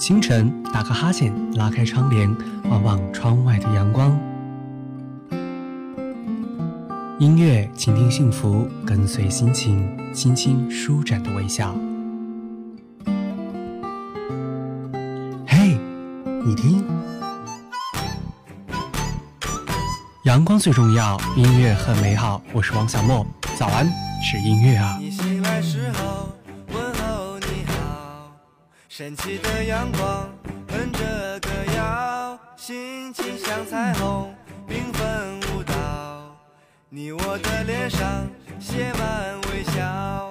[0.00, 2.34] 清晨，打个哈欠，拉开窗帘，
[2.70, 4.18] 望望窗外的阳光。
[7.18, 11.74] 音乐，倾听幸福，跟随心情，轻轻舒展的微笑。
[15.46, 15.76] 嘿，
[16.46, 16.82] 你听，
[20.24, 22.40] 阳光最重要，音乐很美好。
[22.54, 23.26] 我是王小莫，
[23.58, 23.86] 早安，
[24.22, 24.98] 是音乐啊。
[29.00, 30.28] 神奇的阳光，
[30.68, 34.30] 哼着歌谣，心情像彩虹，
[34.68, 36.36] 缤纷舞蹈。
[36.90, 40.29] 你我的脸上写满微笑。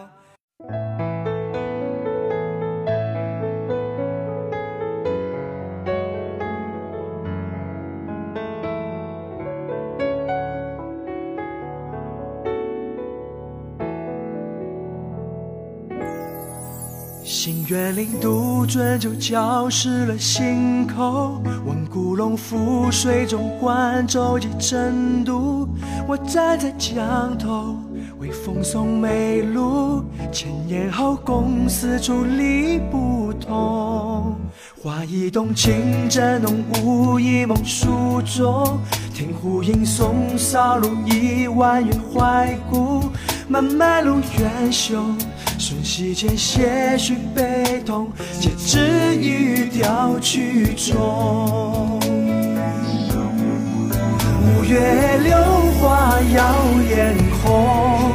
[17.30, 21.40] 心愿领渡尊，就浇湿了心口。
[21.64, 25.70] 问古龙覆水中，观舟楫争渡。
[26.08, 27.76] 我站在江头，
[28.18, 30.04] 为风送梅露。
[30.32, 34.36] 千年后，共思伫立不同。
[34.82, 38.80] 花一动，情正浓，雾一梦，书中。
[39.14, 43.04] 听湖迎松，扫路一弯月怀古。
[43.48, 45.04] 漫漫路远修。
[45.60, 52.00] 瞬息间，些许悲痛，皆止于调曲中。
[54.42, 55.38] 五月榴
[55.82, 56.56] 花耀
[56.90, 58.14] 眼红，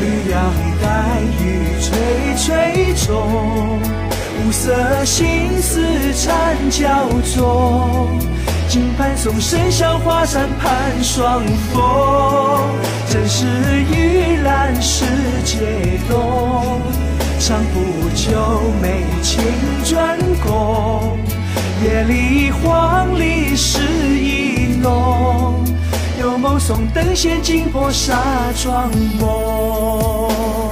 [0.00, 0.40] 绿杨
[0.80, 1.88] 带雨垂
[2.36, 3.80] 垂中。
[4.46, 5.82] 五色心思
[6.14, 8.08] 缠交中，
[8.68, 12.68] 金盘送笙箫，华山盼双峰。
[13.08, 13.46] 正是
[13.90, 15.06] 玉兰世
[15.42, 16.82] 界动，
[17.40, 17.80] 唱不
[18.14, 19.42] 久美情
[19.84, 21.18] 专攻。
[21.82, 23.80] 夜里黄鹂诗
[24.18, 25.64] 意浓，
[26.20, 28.18] 有梦送灯仙惊破纱
[28.54, 30.67] 窗梦。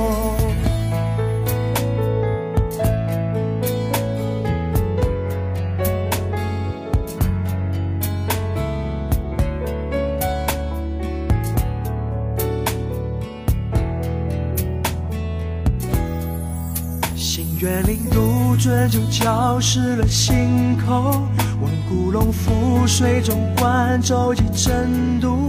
[18.66, 21.22] 渡尊，就浇湿了心口。
[21.62, 25.46] 问古龙覆水中，观舟楫争渡。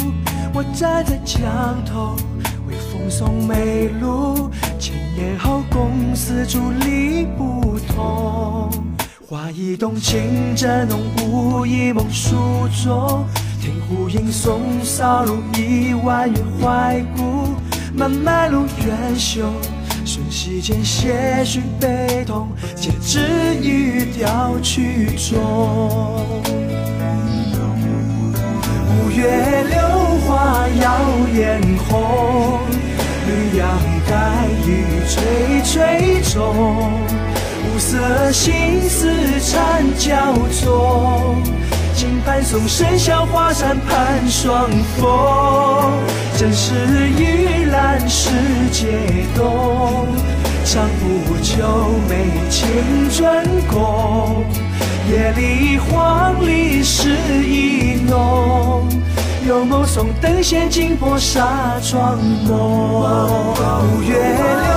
[0.54, 1.42] 我站在江
[1.84, 2.16] 头，
[2.68, 4.52] 为风送梅露。
[4.78, 8.70] 千年后，共思伫立不同。
[9.28, 12.36] 花一动，情正浓，雾一梦，书
[12.84, 13.26] 中。
[13.60, 17.56] 听湖迎松，扫路一弯月怀古。
[17.96, 19.52] 漫漫路远修。
[20.48, 23.20] 瞬息间，些许悲痛，皆止
[23.62, 26.26] 于调曲中。
[28.88, 29.78] 五月榴
[30.26, 31.02] 花耀
[31.36, 32.62] 眼红，
[33.28, 33.68] 绿杨
[34.10, 36.94] 带雨垂垂中。
[37.66, 40.34] 五色心思缠交
[40.64, 41.44] 中，
[41.94, 45.92] 金盘送笙箫，华山盼双峰。
[46.38, 46.76] 正是
[47.18, 48.30] 玉兰世
[48.72, 48.86] 界
[49.36, 50.06] 动，
[50.70, 51.66] 唱不久
[52.10, 53.42] 美情专
[53.72, 54.44] 攻。
[55.10, 57.10] 夜里黄鹂诗
[57.42, 58.86] 意浓，
[59.48, 63.56] 有梦送灯仙惊破纱窗梦。
[63.96, 64.68] 五月榴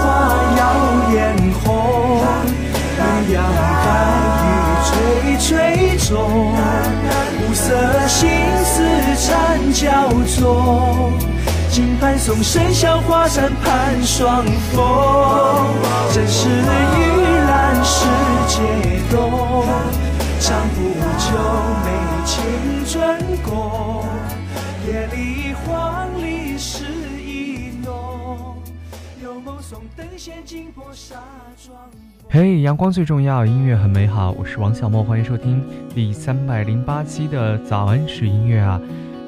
[0.00, 0.62] 花耀
[1.14, 1.34] 眼
[1.64, 2.22] 红，
[2.96, 3.42] 绿杨
[3.82, 3.86] 带
[4.46, 4.48] 雨
[4.86, 4.94] 垂
[5.40, 6.54] 垂中。
[7.42, 8.30] 五色心
[8.64, 8.86] 思
[9.18, 9.28] 缠
[9.72, 11.12] 交中，
[11.70, 14.44] 金盘送笙箫，华山盼双
[14.74, 14.84] 峰。
[16.12, 16.62] 正是玉
[17.46, 18.06] 兰世
[18.48, 18.60] 界
[19.08, 19.64] 动，
[20.40, 20.80] 唱不
[21.16, 21.30] 久
[21.84, 21.90] 美
[22.26, 24.04] 情专攻。
[24.88, 26.86] 夜里黄鹂诗
[27.24, 28.56] 意浓，
[29.22, 31.14] 有梦送灯仙惊破纱
[31.64, 31.76] 窗。
[32.28, 34.32] 嘿，阳光最重要，音乐很美好。
[34.32, 35.64] 我是王小莫，欢迎收听
[35.94, 38.80] 第三百零八期的早安是音乐啊。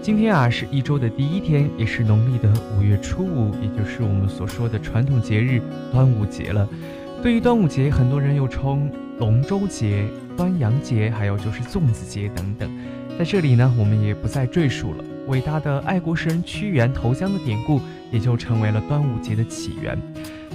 [0.03, 5.63] 今天啊是一周的第一天，也是农历的五月初五，也就是我们所说的传统节日
[5.93, 6.69] 端午节了。
[7.23, 8.91] 对于端午节，很多人又称
[9.21, 10.05] 龙舟节、
[10.37, 12.69] 端阳节，还有就是粽子节等等。
[13.17, 15.05] 在这里呢，我们也不再赘述了。
[15.29, 19.97] 伟大的爱国诗人屈原投江的典故，也就成为了端午节的起源。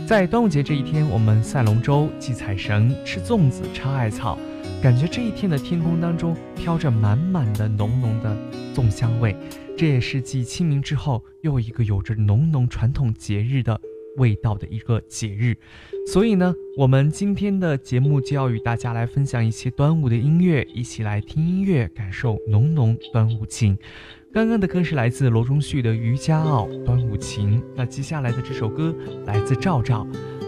[0.06, 4.38] 在端午节这一天，我们赛龙舟、祭彩绳、吃粽子、插艾草，
[4.82, 8.38] 感觉这一天的天空当中飘着满满的浓浓的
[8.74, 9.36] 粽香味。
[9.76, 13.80] 这也是继清明之后又一个有着浓浓传统节日的
[14.18, 15.58] 味道的一个节日。
[16.06, 23.78] 所以呢，我们今天的节目就要与大家来分享一些端午的音乐，一起来听音乐，感受浓浓端午情。
[24.32, 28.96] 刚刚的歌是来自罗中旭的《渔家傲·端午情》，那接下来的这首歌
[29.26, 30.08] 来自赵赵。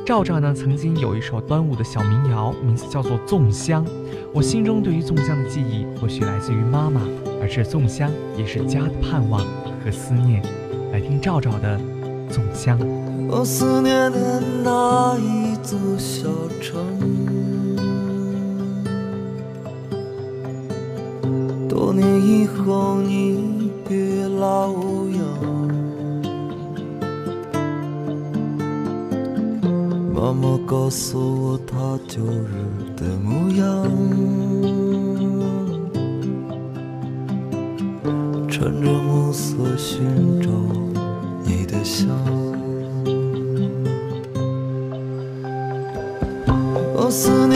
[0.09, 3.85] 赵赵呢，曾经有一首端午的小民谣，名字叫做《粽香》。
[4.33, 7.01] 我心中对于粽香的记忆，或许来自于妈妈，
[7.39, 9.45] 而这粽香也是家的盼望
[9.85, 10.41] 和思念。
[10.91, 11.77] 来听赵赵的
[12.33, 12.79] 《粽香》。
[13.29, 16.27] 我思念的那一座小
[16.59, 16.83] 城，
[21.69, 24.88] 多年以后你别老。
[30.21, 32.51] 妈妈告诉我她旧日
[32.97, 33.87] 的模样，
[38.49, 40.49] 穿着暮色寻找
[41.45, 42.09] 你的香。
[46.93, 47.47] 我思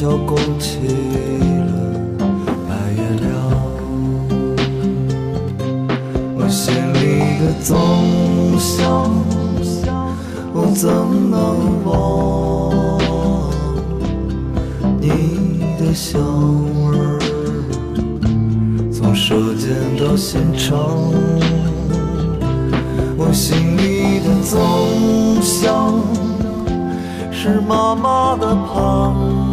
[0.00, 1.74] 石桥拱起了
[2.66, 3.28] 白月亮。
[6.34, 7.68] 我心里的粽
[8.58, 9.12] 香，
[10.54, 10.88] 我怎
[11.30, 11.36] 能
[11.84, 11.92] 忘？
[14.98, 15.06] 你
[15.78, 16.18] 的香
[16.86, 17.20] 味儿，
[18.90, 21.12] 从舌尖到心肠。
[23.18, 26.00] 我心里的粽香，
[27.30, 29.49] 是妈妈的盼望，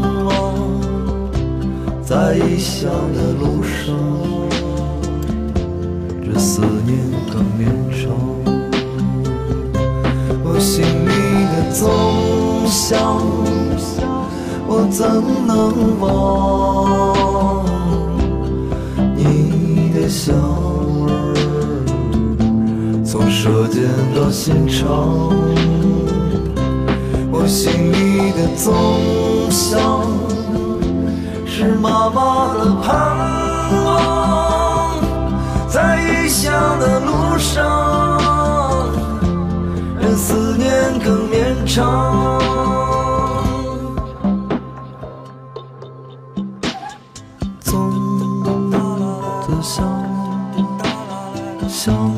[2.08, 3.94] 在异乡的路上。
[6.24, 6.98] 这思念
[7.30, 8.00] 更绵长。
[10.42, 11.12] 我心里
[11.52, 12.96] 的粽香，
[14.66, 15.06] 我怎
[15.46, 16.06] 能忘？
[19.14, 20.34] 你的香
[21.10, 21.12] 儿，
[23.04, 23.84] 从舌尖
[24.16, 25.30] 到心肠。
[27.30, 28.72] 我心里的粽
[41.78, 41.86] 更绵长。
[47.62, 47.72] 粽
[49.48, 49.78] 的香，
[51.70, 52.12] 香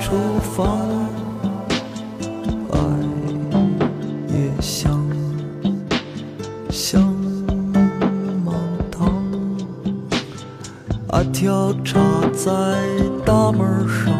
[0.00, 0.66] 厨房，
[2.72, 2.76] 爱
[4.28, 4.90] 也香，
[6.68, 7.14] 香
[8.44, 8.52] 满
[8.90, 9.14] 堂。
[11.10, 12.00] 阿条插
[12.32, 12.50] 在
[13.24, 14.12] 大门上，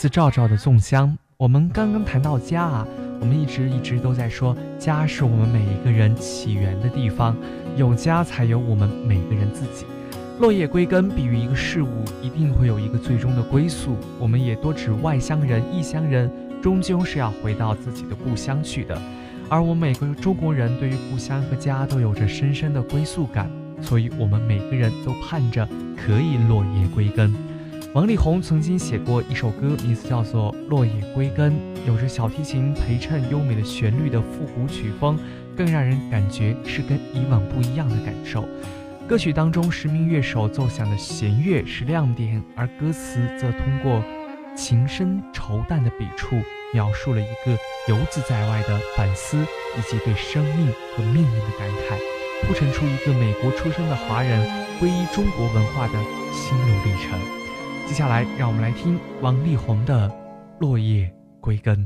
[0.00, 1.08] 自赵赵的《粽香》。
[1.36, 2.88] 我们刚刚谈到家啊，
[3.20, 7.36] 我们一直一直都在说，家是我们每一个人起源的地方，
[7.76, 9.84] 有家才有我们每个人自己。
[10.38, 13.94] 落叶归根，比喻一个事物一定会有一个最终的归宿。
[14.18, 18.98] 我们也多指外乡人、异乡人，终究是要回到自己的故乡去的。
[19.50, 23.50] 而我们每个中国人对于故乡和家都有着深深的归宿感，
[23.82, 27.34] 所以我们每个人都盼着可以落叶归根。
[27.92, 31.52] 王力宏曾经写过一首歌，名字叫做《落叶归根》，
[31.88, 35.18] 有着小提琴陪衬优美的旋律的复古曲风，
[35.56, 38.46] 更让人感觉是跟以往不一样的感受。
[39.08, 44.00] 歌曲当中，十名乐手奏响的弦乐是亮点，而歌词则通过
[44.56, 46.36] 情深愁淡的笔触，
[46.72, 54.40] 描述了一个游子在外的反思，以及对生命和命运的感慨，铺陈出一个美国出生的华人
[54.80, 55.94] 皈依中国文化的
[56.32, 57.39] 心路历程。
[57.86, 60.08] 接下来，让我们来听王力宏的
[60.60, 61.76] 《落叶归根》。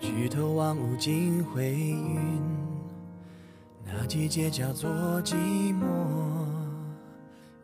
[0.00, 2.42] 举头望无尽灰云，
[3.84, 4.90] 那季节叫做
[5.22, 5.34] 寂
[5.78, 5.99] 寞。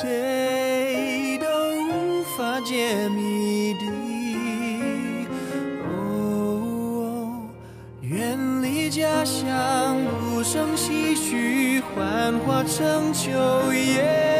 [0.00, 1.46] 谁都
[1.92, 3.84] 无法解谜底。
[5.84, 7.42] 哦，
[8.00, 9.98] 远离家乡，
[10.32, 13.28] 无声唏嘘，幻化成秋
[13.74, 14.39] 叶，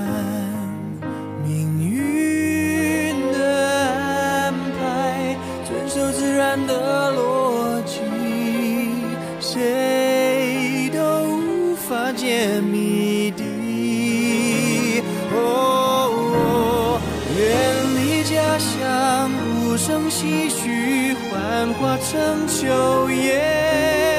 [6.51, 8.01] 然的逻辑，
[9.39, 15.01] 谁都无法解谜底。
[15.33, 16.99] 哦，
[17.39, 17.41] 远
[17.95, 19.31] 离家乡，
[19.63, 24.10] 无声唏嘘，幻化成秋叶，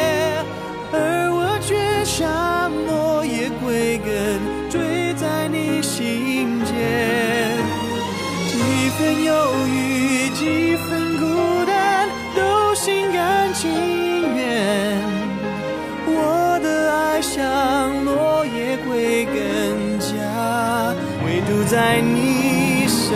[21.73, 23.09] 在你身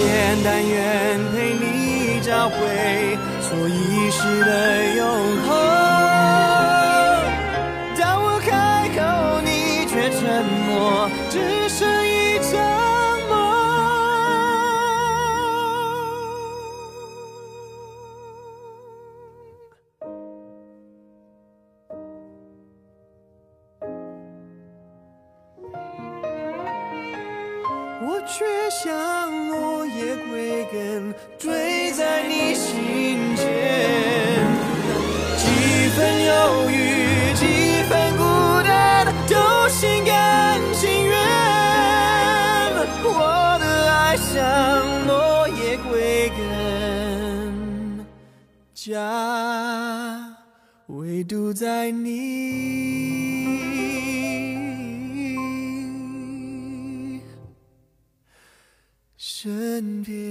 [0.00, 0.36] 边。
[0.42, 2.56] 但愿陪你找回
[3.40, 5.95] 所遗失的永恒。
[51.46, 52.10] 就在你
[59.16, 60.25] 身边。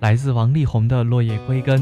[0.00, 1.78] 来自王力宏的《落叶归根》，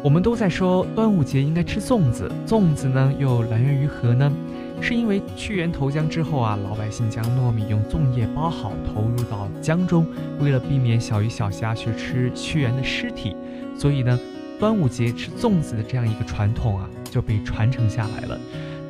[0.00, 4.32] 我们都在说端午节应该吃粽子，粽子呢又来源于何呢？
[4.80, 10.06] 是因为屈原投江之后啊，老百姓将糯米用粽叶包好，投入到江中，
[10.38, 13.34] 为了避免小鱼小虾去吃屈原的尸体，
[13.76, 14.16] 所以呢，
[14.60, 18.38] 端午节吃粽子的这样一个传统啊，就被传承下来了。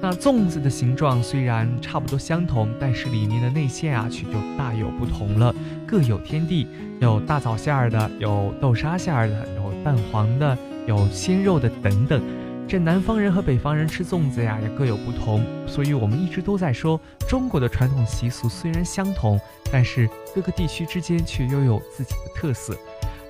[0.00, 5.54] 那粽子的形状虽然差不多相同，但是里面的内馅啊却就大有不同了，
[5.86, 6.66] 各有天地。
[7.00, 10.56] 有大枣馅儿的，有豆沙馅儿的，有蛋黄的，
[10.86, 12.20] 有鲜肉的等等。
[12.66, 19.40] 这南方人和北方人吃粽子呀也各有不同，所以我们一直都在说，中国的传统习俗虽然相同，
[19.72, 22.76] 但是各个地区之间却又有自己的特色。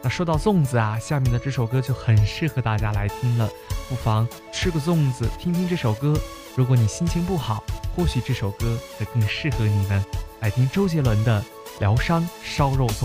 [0.03, 3.49] 那说到粽子啊，下面的这首歌就很适合大家来听了，
[3.89, 6.15] 不妨吃个粽子，听听这首歌。
[6.59, 7.63] 如果你心情不好，
[7.95, 10.05] 或许这首歌会更适合你呢。
[10.41, 11.41] 来听周杰伦的
[11.79, 13.05] 《疗伤烧肉粽》。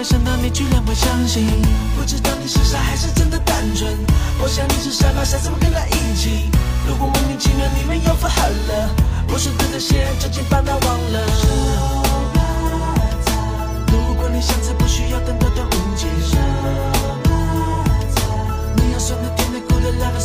[0.00, 1.46] 没想到你居然会相信，
[1.94, 3.94] 不知道你是傻还是真的单纯。
[4.40, 6.50] 我想你是傻吧，下次我跟他一起。
[6.88, 8.88] 如果莫名其妙你们又复合了，
[9.28, 11.20] 我说的那些究竟把它忘了。
[13.92, 16.06] 如果你下次不需要等到端午节，
[18.76, 20.18] 你要酸的、甜的、苦的、辣的，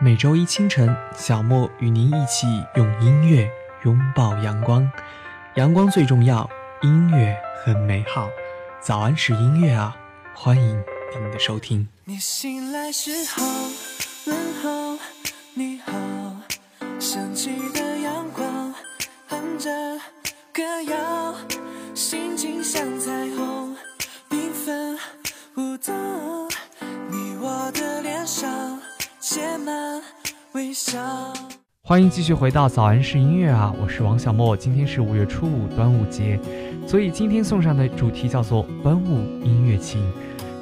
[0.00, 3.50] 每周一清晨，小莫与您一起用音乐
[3.82, 4.88] 拥抱阳光。
[5.56, 6.48] 阳光最重要，
[6.82, 8.28] 音乐很美好。
[8.80, 9.96] 早安是音乐啊，
[10.36, 11.88] 欢迎您的收听。
[12.04, 13.44] 你醒来时候
[14.26, 14.87] 问候
[31.88, 34.54] 欢迎继续回到早安是音乐啊，我是王小莫。
[34.54, 36.38] 今天是五月初五，端午节，
[36.86, 39.98] 所以今天送上的主题叫做端午音乐情。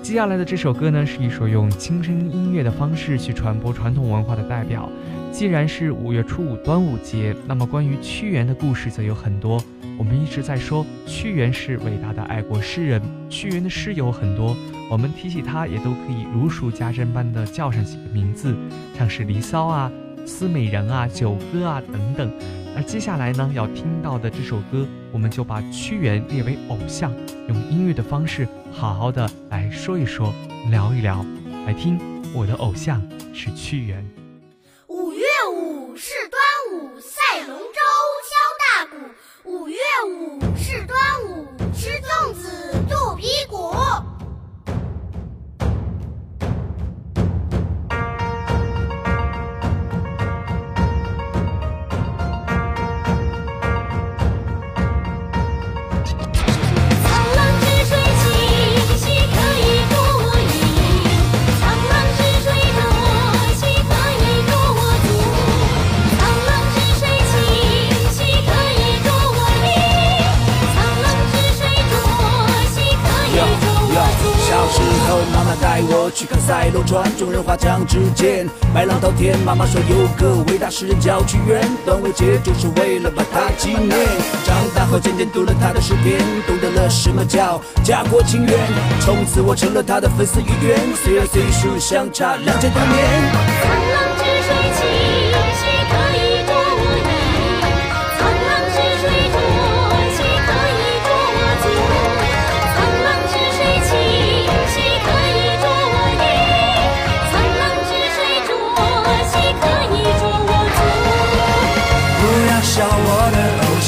[0.05, 4.89] 接下来的这首歌呢，是一首用轻声音乐的方式去传播传统文化的代表。
[5.33, 9.61] 既然是五月初五端午节，那么关于屈原的故事则有很多。
[9.99, 14.57] 我们一直在说屈原是伟大的爱国诗人，屈原的诗有很多，
[14.89, 18.55] 我们提起他也都可以如数家珍般的叫上几个名字，
[18.97, 19.91] 像是《离骚》啊。
[20.27, 22.31] 《思美人》啊，《九歌》啊等等，
[22.77, 27.13] 而接下来呢要听到的这首歌，我们就把屈原列为偶像，
[27.49, 30.35] 用音乐的方式好好的来说一说，
[30.71, 31.25] 聊一聊，
[31.65, 31.99] 来听
[32.35, 33.01] 我的偶像
[33.33, 34.26] 是屈原。
[76.41, 79.39] 赛罗船，众人划桨之间，白浪滔天。
[79.41, 83.91] 妈妈说有个伟大诗人叫屈原，端午节就是为了把他纪念。
[84.45, 88.59] 长大后渐渐读了他的诗篇，懂得了什么叫家国情缘。
[89.01, 93.96] 从此我成了他的粉丝一员，虽然岁数相差两千多年。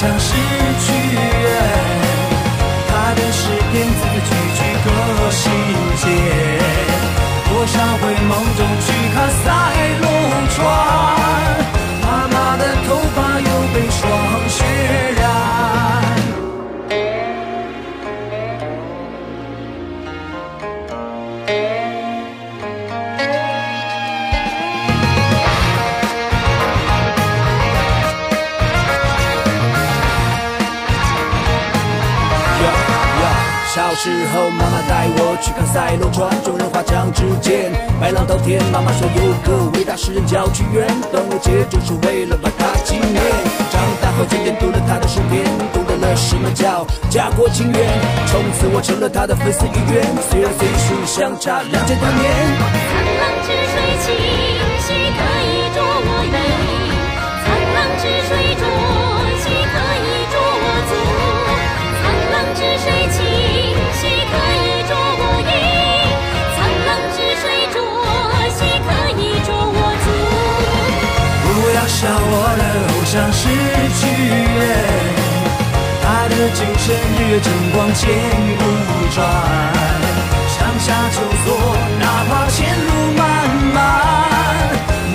[0.00, 1.26] 像是屈原，
[2.86, 4.86] 他的诗篇字字句句歌
[5.32, 5.42] 心
[5.96, 6.06] 间。
[7.50, 9.44] 多少回梦中去看赛
[10.00, 10.06] 龙
[10.54, 10.56] 川，
[12.00, 13.18] 妈妈的头发
[33.98, 38.62] 时候，妈妈带我去看赛罗船，众人划桨之间，白浪滔天。
[38.70, 43.18] 妈妈说有个伟大诗人叫屈原，端午节就是为了把他纪念。
[43.72, 45.42] 长大后渐渐读了他的诗篇，
[45.74, 47.90] 懂得了什么叫家国情缘。
[48.28, 53.17] 从此我成了他的粉丝一员，虽然岁数相差两千多年。
[71.98, 72.14] 笑我
[72.54, 72.62] 的
[72.94, 73.42] 偶像是
[73.98, 74.06] 屈
[74.54, 74.58] 原，
[76.00, 78.06] 他的精神日月争光千
[78.56, 78.62] 古
[79.10, 79.16] 传。
[80.54, 81.46] 上下求索，
[81.98, 82.56] 哪怕前
[82.86, 83.20] 路漫
[83.74, 83.76] 漫，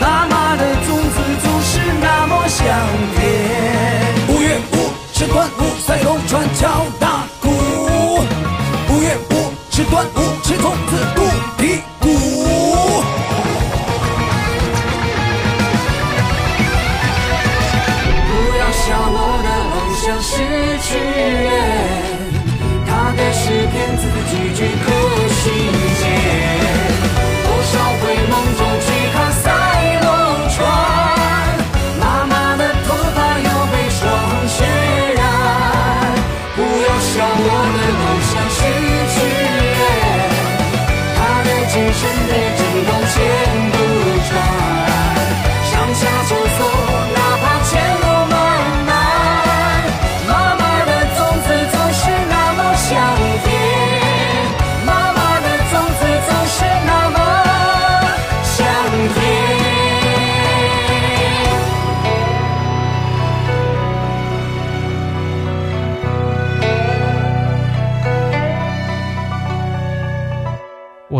[0.02, 2.60] 妈妈的种子总是那么香
[3.16, 3.18] 甜。
[4.28, 6.86] 五月五是端午，赛龙船敲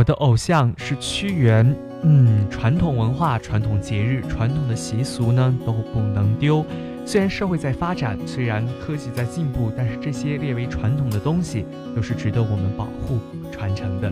[0.04, 6.66] 我的偶像是屈原，嗯，传统文化、传统节日、传统的习俗呢都不能丢。
[7.06, 13.18] 虽然社会在发展，虽然科技在进步，但是这些列为传统的东西都是值得我们保护、
[13.50, 14.12] 传承的。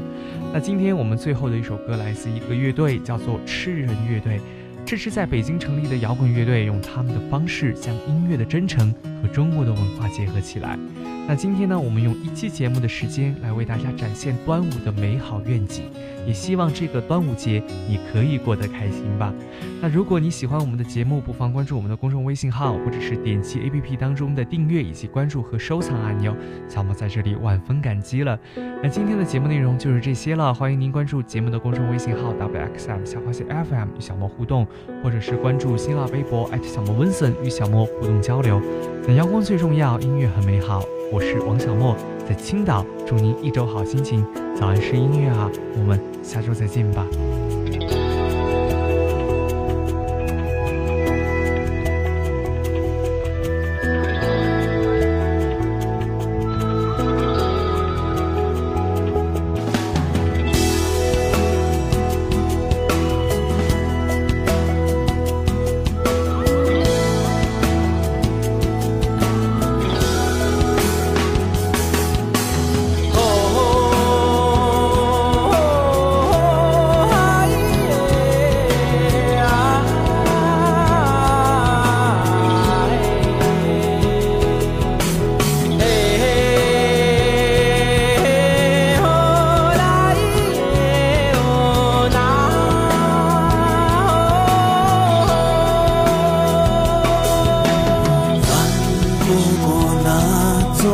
[0.53, 4.39] 那今天我们最后的一首歌来自一个乐队，叫做痴人乐队。
[4.85, 10.77] 这支在北京成立的摇滚乐队，用他们的方式将音乐的真诚和中国的文化结合起来。
[11.27, 15.83] 那今天呢，我们用一期节目的时间来为大家展现端午的美好愿景，
[16.27, 19.31] 也希望这个端午节你可以过得开心吧。
[19.79, 26.35] 那如果你喜欢我们的节目，不妨关注我们的公众微信号，或者是点击 APP 当中的订阅以及关注和收藏按钮。
[26.67, 28.37] 小莫在这里万分感激了。
[28.83, 34.67] 那今天的节目内容就是这些了，欢迎您关注节目的公众微信号 wxm 小花蟹 FM 与小莫互动，
[35.03, 38.59] 或者是关注新浪微博小莫温森与小莫互动交流。
[39.15, 40.83] 阳光最重要，音乐很美好。
[41.11, 41.95] 我是王小莫，
[42.27, 44.25] 在青岛，祝您一周好心情。
[44.55, 47.05] 早安是音乐啊，我们下周再见吧。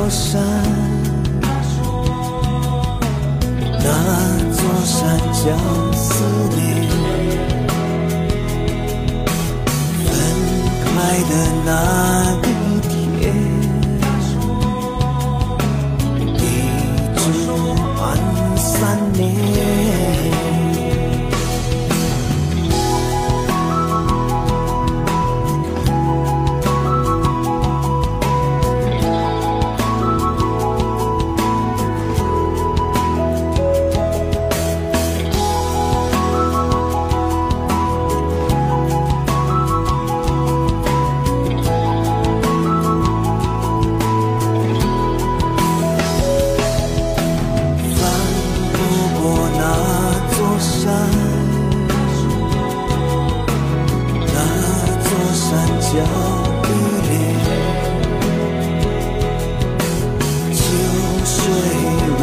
[0.09, 0.41] 山，
[3.79, 3.87] 那
[4.53, 5.86] 座山叫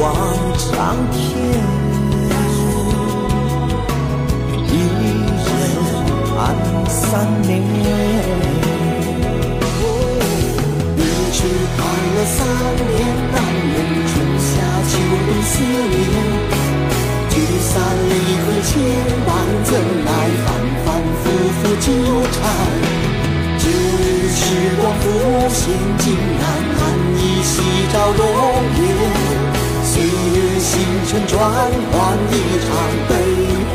[0.04, 0.12] 望
[0.58, 0.70] 长
[1.12, 1.16] 天，
[4.68, 5.50] 一人
[6.36, 6.40] 安
[6.86, 7.02] 三
[7.40, 7.48] 年。
[10.98, 11.00] 一
[11.32, 11.38] 直
[11.74, 11.80] 盼
[12.14, 12.36] 了三
[12.84, 13.00] 年，
[13.32, 13.34] 难
[13.72, 13.76] 忍
[14.10, 14.12] 春
[14.44, 14.52] 夏
[14.90, 14.92] 秋
[15.24, 15.96] 冬思念。
[17.30, 17.72] 聚散
[18.10, 18.12] 离
[18.44, 18.70] 合千
[19.26, 19.28] 万，
[19.64, 19.72] 怎
[20.04, 20.08] 奈
[20.44, 20.46] 反
[20.84, 20.86] 反
[21.22, 21.24] 复
[21.56, 21.88] 复纠
[22.30, 22.38] 缠。
[23.58, 23.64] 只
[24.28, 24.36] 时
[24.82, 25.02] 光浮
[25.48, 25.62] 现，
[25.96, 26.44] 竟然
[26.76, 26.82] 难
[27.16, 27.52] 以细
[27.90, 28.20] 照容
[28.84, 29.53] 颜。
[29.94, 32.74] 岁月星辰转换一场
[33.09, 33.14] 悲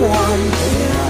[0.02, 1.09] 欢。